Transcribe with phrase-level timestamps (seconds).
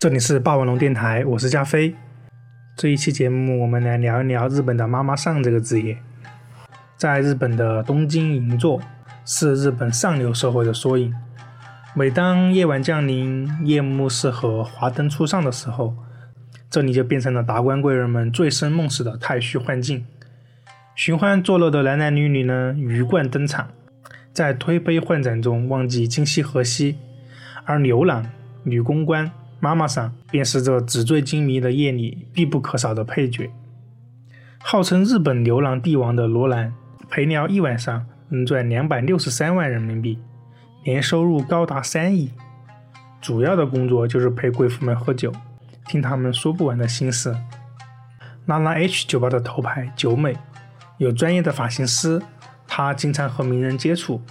[0.00, 1.94] 这里是霸王龙电台，我是加菲。
[2.74, 5.98] 这一期节目，我们来聊一聊日本的妈妈桑这个职业。
[6.96, 8.80] 在日本的东京银座，
[9.26, 11.14] 是日本上流社会的缩影。
[11.94, 15.94] 每当夜晚降临，夜幕适合华灯初上的时候，
[16.70, 20.06] 这里就变成了达官贵人们醉生梦死的太虚幻境。
[20.94, 23.68] 寻欢作乐的男男女女呢，鱼贯登场，
[24.32, 26.96] 在推杯换盏中忘记今夕何夕，
[27.66, 28.24] 而牛郎、
[28.62, 29.30] 女公关。
[29.60, 33.50] 妈妈桑便是这纸醉金迷的夜里必不可少的配角。
[34.58, 36.72] 号称日本牛郎帝王的罗兰，
[37.10, 40.18] 陪聊一晚上能赚两百六十三万人民币，
[40.84, 42.30] 年收入高达三亿。
[43.20, 45.30] 主要的工作就是陪贵妇们喝酒，
[45.86, 47.36] 听他们说不完的心事。
[48.46, 50.34] 拉拉 H 酒吧的头牌九美，
[50.96, 52.20] 有专业的发型师，
[52.66, 54.22] 她经常和名人接触，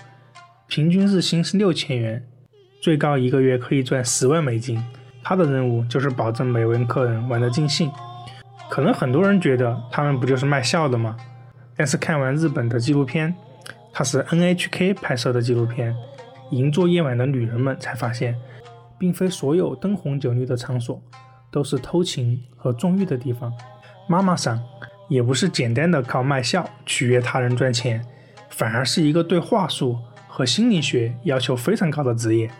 [0.68, 2.26] 平均日薪是六千元，
[2.82, 4.84] 最高一个月可以赚十万美金。
[5.24, 7.92] 他的任务就是保证每位客人玩得尽兴。
[8.70, 11.18] 可能很多人觉得他们不就是卖笑的吗？
[11.76, 13.34] 但是看完日本的纪录片，
[13.92, 15.94] 它是 NHK 拍摄的纪录片
[16.52, 18.36] 《银座夜晚的女人们》，才发现，
[18.98, 21.02] 并非所有灯红酒绿的场所
[21.50, 23.52] 都是偷情和纵欲的地方。
[24.08, 24.62] 妈妈桑
[25.08, 28.06] 也不是简单的靠卖笑取悦他人赚钱，
[28.50, 32.52] 反而是一个对话术和心理学要求非常高的职业。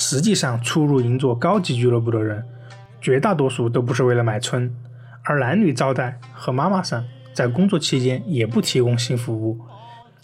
[0.00, 2.44] 实际上，出入银座高级俱乐部的人，
[3.00, 4.72] 绝大多数都不是为了买春，
[5.24, 9.58] 而男女招待和妈妈桑在工作期间也不提供性服务。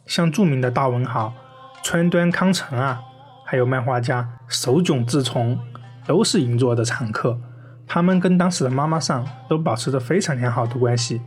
[0.07, 1.35] 像著名的大文豪
[1.83, 3.03] 川端康成啊，
[3.45, 5.59] 还有漫画家手冢治虫，
[6.07, 7.37] 都是银座的常客。
[7.85, 11.21] 他们跟当时的妈妈桑都保持着非常良好的关系。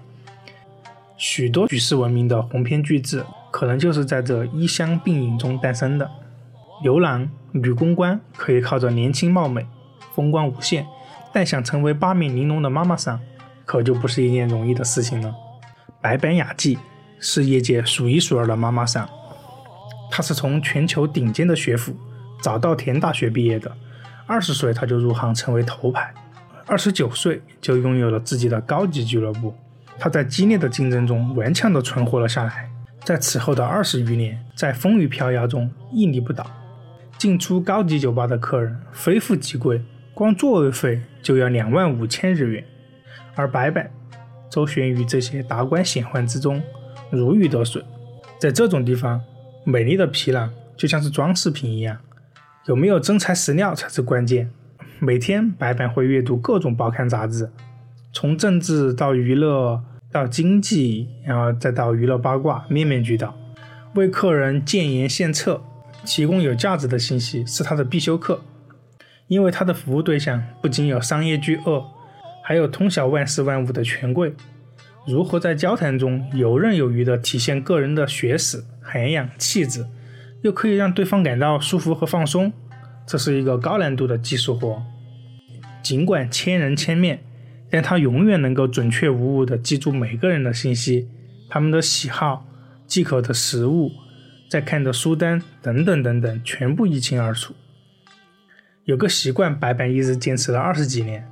[1.18, 6.10] 许多举世闻名的鸿篇巨制，可能就是在这衣香鬓影中诞生的。
[6.84, 7.28] 牛郎、
[7.62, 9.66] 女公关可以靠着年轻貌美、
[10.14, 10.86] 风光无限，
[11.34, 13.20] 但想成为八面玲珑的妈妈桑，
[13.66, 15.34] 可就不是一件容易的事情了。
[16.02, 16.78] 白板雅纪
[17.20, 19.08] 是业界数一数二的妈妈桑，
[20.10, 21.96] 她是从全球顶尖的学府
[22.42, 23.72] 早稻田大学毕业的，
[24.26, 26.14] 二十岁她就入行成为头牌，
[26.66, 29.54] 二十九岁就拥有了自己的高级俱乐部。
[30.00, 32.70] 她在激烈的竞争中顽强地存活了下来，
[33.04, 36.46] 在此后的二十余年，在风雨飘摇中屹立不倒。
[37.18, 39.82] 进出高级酒吧的客人非富即贵，
[40.14, 42.64] 光座位费就要两万五千日元。
[43.36, 43.92] 而白板
[44.50, 46.62] 周旋于这些达官显宦之中，
[47.10, 47.84] 如鱼得水。
[48.40, 49.20] 在这种地方，
[49.64, 51.98] 美丽的皮囊就像是装饰品一样，
[52.68, 54.52] 有没有真材实料才是关键。
[55.00, 57.50] 每天白板会阅读各种报刊杂志，
[58.14, 63.36] 从政治到娱乐到经济，然后再到娱乐八卦，面面俱到，
[63.96, 65.62] 为客人建言献策。
[66.06, 68.42] 提供有价值的信息是他的必修课，
[69.28, 71.84] 因为他的服务对象不仅有商业巨鳄，
[72.44, 74.34] 还有通晓万事万物的权贵。
[75.06, 79.86] 如何在交谈中游刃有余地体现个人的学识、涵养、气质，
[80.42, 82.52] 又可以让对方感到舒服和放松，
[83.06, 84.84] 这是一个高难度的技术活。
[85.82, 87.24] 尽管千人千面，
[87.70, 91.08] 但他永远能够准确无误地记住每个人的信息，
[91.50, 92.46] 他们的喜好、
[92.86, 93.92] 忌口的食物。
[94.50, 97.54] 在看的书单等等等等，全部一清二楚。
[98.86, 101.28] 有个习惯，白板一直坚持了二十几年。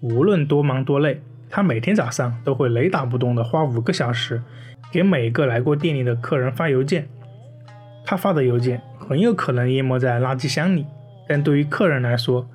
[0.00, 4.42] 无论多忙多累，他每天早上都会雷打不动地花五个小时，
[4.92, 7.08] 给每个来过店里的客人发邮件。
[8.04, 10.84] 他发的邮件很有可能淹没在垃圾箱里，
[11.28, 12.48] 但对于客人来说，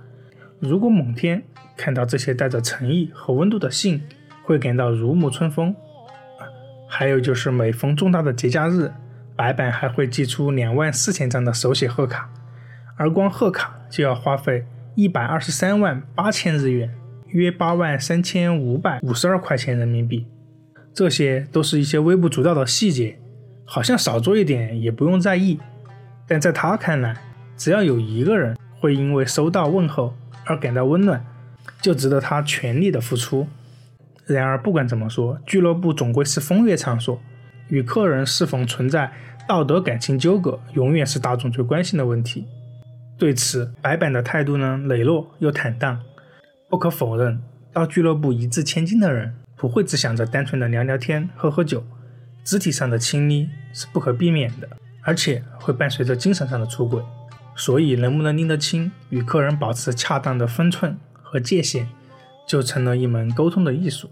[0.59, 1.41] 如果某天
[1.75, 4.01] 看到这些带着诚意和温度的信，
[4.43, 5.75] 会感到如沐春风。
[6.87, 8.91] 还有就是每逢重大的节假日。
[9.35, 12.29] 白板还会寄出两万四千张的手写贺卡，
[12.95, 14.65] 而光贺卡就要花费
[14.95, 16.95] 一百二十三万八千日元，
[17.27, 20.25] 约八万三千五百五十二块钱人民币。
[20.93, 23.19] 这些都是一些微不足道的细节，
[23.65, 25.59] 好像少做一点也不用在意，
[26.25, 27.17] 但在他看来，
[27.57, 30.15] 只要有一个人会因为收到问候
[30.45, 31.25] 而感到温暖，
[31.81, 33.45] 就值得他全力的付出。
[34.25, 37.21] 然而，不管怎么说，俱乐部总归是风月场所。
[37.69, 39.11] 与客人是否存在
[39.47, 42.45] 道德感情纠葛，永远是大众最关心的问题。
[43.17, 46.01] 对此，白板的态度呢，磊落又坦荡。
[46.69, 47.39] 不可否认，
[47.71, 51.83] 到俱乐部一掷千金的人，不会只想着单纯的聊聊天、喝喝酒，
[52.43, 54.67] 肢体上的亲昵是不可避免的，
[55.03, 57.01] 而且会伴随着精神上的出轨。
[57.55, 61.87] 所以，能不能拎得清，与客人保持恰当的分寸和界限，
[62.45, 64.09] 就成了一门沟通的艺术。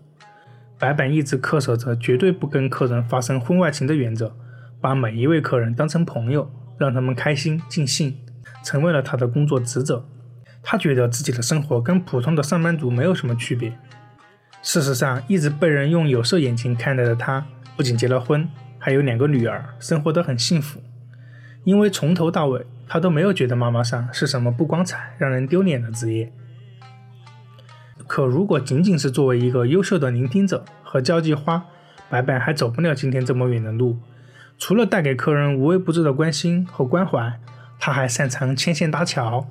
[0.84, 4.36] 白板一直恪守着绝对不跟客人发生婚外情的原则，
[4.82, 8.18] 把每一位客人当成朋友，让他们开心尽兴，
[8.66, 10.06] 成为了他的工作职责。
[10.62, 13.72] 他觉得自己的生活跟普通的上班族没有什么区别。
[14.62, 17.46] 事实上，一直被人用有色眼镜看待的他，
[17.78, 18.46] 不仅结了婚，
[18.78, 20.82] 还有两个女儿，生活得很幸福。
[21.64, 26.30] 因为从头到尾，他都没有觉得妈妈桑是什么不光彩、让人丢脸的职业。
[28.14, 31.66] 可如果仅仅是作为一个优秀的聆听者和交际花，
[32.12, 33.98] 白白还走不了今天这么远的路。
[34.60, 37.40] 除了带给客人无微不至的关心和关怀，
[37.80, 39.48] 他还擅长牵线搭桥。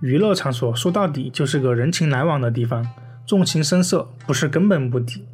[0.00, 2.84] 娱乐场所说到底就是个人情来往的地方，
[3.24, 5.24] 重情深色不是根本目的，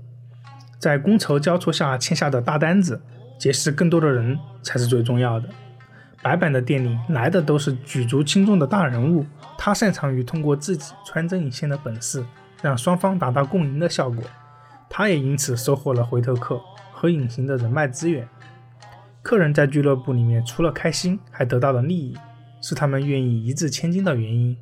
[0.78, 3.00] 在觥筹交错下签下的大单子，
[3.38, 5.48] 结识更多的人才是最重要的。
[6.22, 9.24] 白板的店里来的都是举足轻重的大人物，
[9.56, 12.24] 他擅长于通过自己穿针引线的本事，
[12.60, 14.22] 让双方达到共赢的效果。
[14.90, 16.60] 他也因此收获了回头客
[16.92, 18.28] 和隐形的人脉资源。
[19.22, 22.16] 客人在俱乐部里面除了开心，还得到了利益。
[22.60, 24.56] 是他们愿意一掷千金的原因，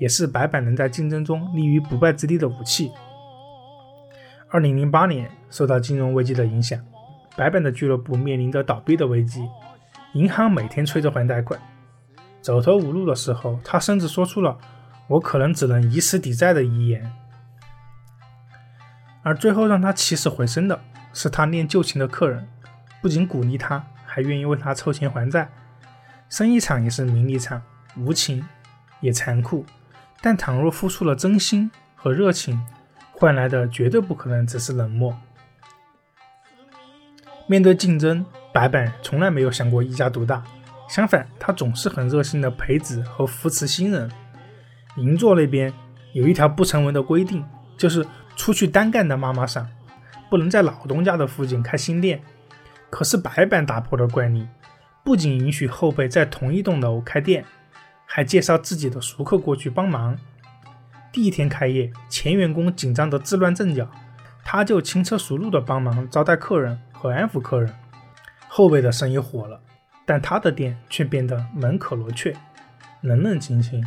[0.00, 2.90] 也是白板能在竞争中立于不败之地的武器。
[4.50, 6.80] 二零零八年，受到金融危机的影响，
[7.36, 9.48] 白板的俱乐部面临着倒闭的危机，
[10.14, 11.58] 银行每天催着还贷款，
[12.42, 14.58] 走投无路的时候，他甚至说出了
[15.08, 17.10] “我可能只能以死抵债”的遗言。
[19.22, 20.78] 而最后让他起死回生的
[21.12, 22.46] 是他念旧情的客人，
[23.00, 25.48] 不仅鼓励他，还愿意为他凑钱还债。
[26.28, 27.62] 生意场也是名利场，
[27.96, 28.44] 无情
[29.00, 29.64] 也残酷，
[30.20, 32.60] 但倘若付出了真心和热情，
[33.12, 35.16] 换来的绝对不可能只是冷漠。
[37.46, 40.42] 面对竞争，白板从来没有想过一家独大，
[40.88, 44.10] 相反，他总是很热心的培植和扶持新人。
[44.96, 45.72] 银座那边
[46.12, 47.44] 有一条不成文的规定，
[47.76, 48.06] 就是
[48.36, 49.66] 出去单干的妈妈桑
[50.30, 52.22] 不能在老东家的附近开新店。
[52.90, 54.46] 可是白板打破了惯例。
[55.04, 57.44] 不仅允许后辈在同一栋楼开店，
[58.06, 60.16] 还介绍自己的熟客过去帮忙。
[61.10, 63.90] 第一天开业，前员工紧张得自乱阵脚，
[64.44, 67.74] 他就轻车熟路地帮忙招待客人和安抚客人。
[68.46, 69.60] 后辈的生意火了，
[70.06, 72.32] 但他的店却变得门可罗雀，
[73.00, 73.84] 冷冷清清。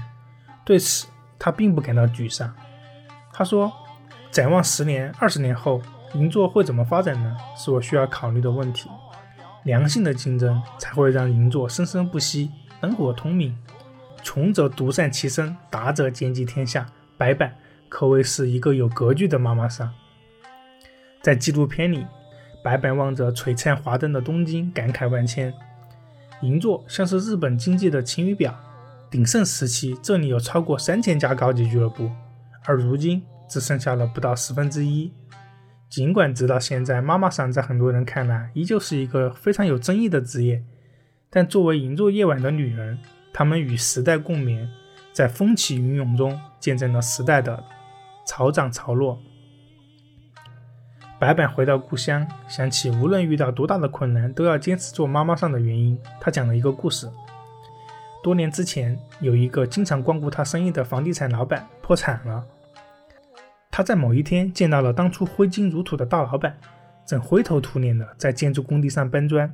[0.66, 1.08] 对此，
[1.40, 2.54] 他并不感到沮丧。
[3.32, 3.72] 他说
[4.32, 5.82] ：“展望十年、二十年后，
[6.14, 7.38] 银座会怎么发展呢？
[7.56, 8.90] 是我需要考虑的问题。”
[9.64, 12.52] 良性的竞争才会让银座生生不息、
[12.82, 13.58] 灯火通明。
[14.22, 16.86] 穷则独善其身，达则兼济天下。
[17.18, 17.56] 白板
[17.88, 19.90] 可谓是一个有格局的妈妈桑。
[21.22, 22.06] 在纪录片里，
[22.66, 25.54] 白板望着璀璨华灯的东京，感慨万千。
[26.42, 28.60] 银座像是日本经济的晴雨表，
[29.12, 32.10] 鼎盛时期这里有超过三千家高级俱乐部，
[32.66, 35.14] 而如今只剩下了不到十分之一。
[35.92, 40.64] 尽管直到现在，妈妈桑在很多人看来依旧是一个非常有争议的职业，
[41.30, 42.98] 但作为银座夜晚的女人，
[43.32, 44.68] 她们与时代共眠，
[45.14, 47.64] 在风起云涌中见证了时代的
[48.26, 49.20] 潮涨潮落。
[51.18, 55.98] 白板回到故乡，想起无论遇到多大的困难，都要坚持做妈妈上的原因。
[56.20, 57.10] 他讲了一个故事：
[58.22, 62.44] 多年之前，有一个经常光顾他生意的房地产老板破产了。
[63.72, 66.58] 他在某一天见到了当初挥金如土的大老板，
[67.06, 69.54] 正灰头土脸的在建筑工地上搬砖。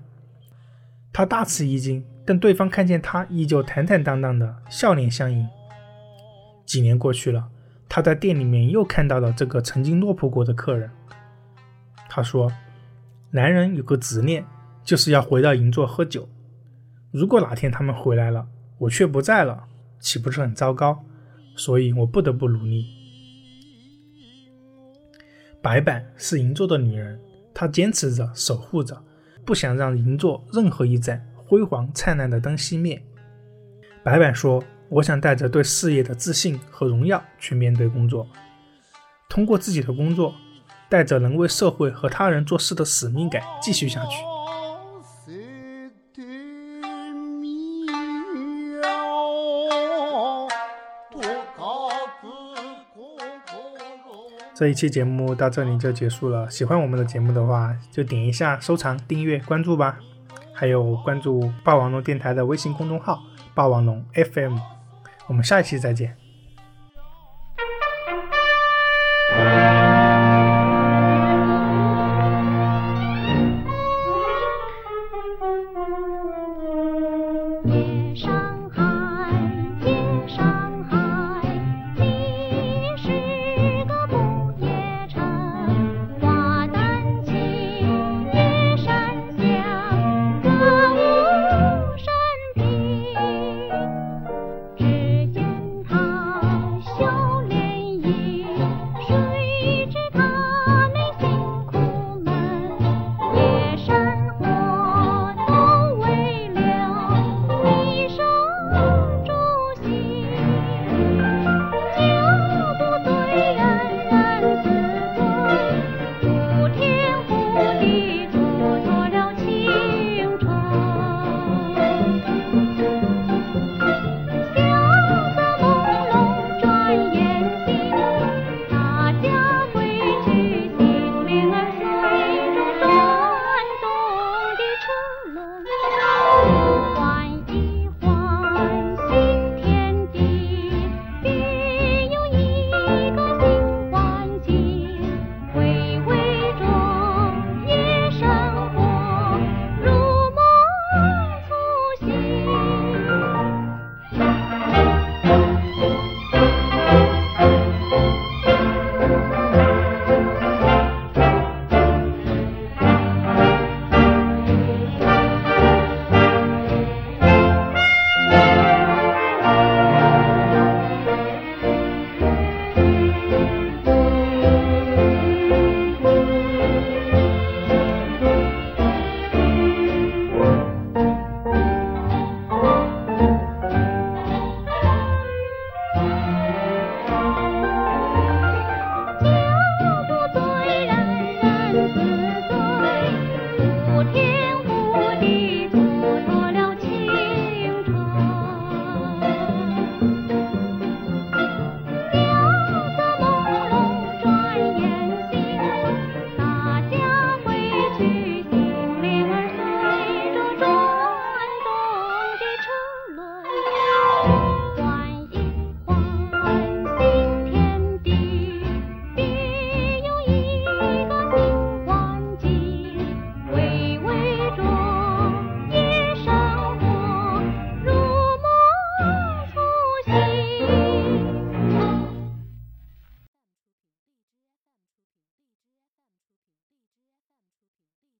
[1.14, 5.48] 他大吃一惊，但对方看见他依旧坦坦荡荡的，笑脸相迎。
[6.66, 7.50] 几年过去了，
[7.88, 10.90] 他在店里面又看到了这个曾经落魄过的客人。
[12.14, 12.52] 他说
[13.32, 14.46] ：“男人有个执念，
[14.84, 16.28] 就是要回到银座喝酒。
[17.10, 18.46] 如果哪天他们回来了，
[18.80, 19.64] 我却不在了，
[20.02, 21.06] 岂不是很糟糕？
[21.56, 22.86] 所以我不得不努力。”
[25.64, 27.18] 白板是银座的女人，
[27.54, 29.02] 她坚持着，守护着，
[29.46, 33.02] 不想让银座任何一盏辉煌灿烂的灯熄灭。
[34.04, 38.28] 白板说：“我想带着对事业的自信和荣耀去面对工作，
[39.30, 40.36] 通过自己的工作，
[40.92, 44.18] 带着能为社会和他人做事的使命感继续下去。”
[54.54, 56.48] 这一期节目到这里就结束了。
[56.48, 59.98] 喜欢我们的节目的话，就点一下收藏、订阅、关注吧。
[60.54, 63.24] 还有关注霸王龙电台的微信公众号
[63.56, 64.58] “霸王龙 FM”。
[65.26, 66.21] 我们下一期再见。